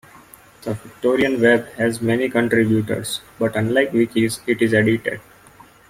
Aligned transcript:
The 0.63 0.73
Victorian 0.73 1.39
Web 1.39 1.67
has 1.73 2.01
many 2.01 2.27
contributors, 2.27 3.21
but 3.37 3.55
unlike 3.55 3.91
wikis, 3.91 4.39
it 4.47 4.59
is 4.59 4.73
edited. 4.73 5.21